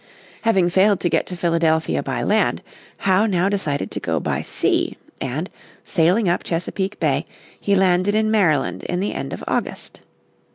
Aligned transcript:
Having 0.41 0.71
failed 0.71 0.99
to 1.01 1.11
get 1.11 1.27
to 1.27 1.35
Philadelphia 1.37 2.01
by 2.01 2.23
land, 2.23 2.63
Howe 3.05 3.27
now 3.27 3.49
decided 3.49 3.91
to 3.91 3.99
go 3.99 4.19
by 4.19 4.41
sea, 4.41 4.97
and, 5.21 5.47
sailing 5.85 6.27
up 6.27 6.43
Chesapeake 6.43 6.99
Bay, 6.99 7.27
he 7.59 7.75
landed 7.75 8.15
in 8.15 8.31
Maryland 8.31 8.83
in 8.85 8.99
the 8.99 9.13
end 9.13 9.31
of 9.31 9.43
August. 9.47 9.99